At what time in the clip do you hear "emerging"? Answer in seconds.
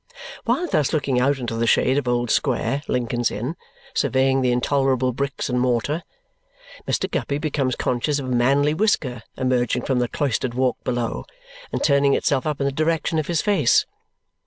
9.37-9.83